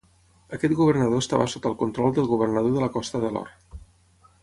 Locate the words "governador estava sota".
0.79-1.71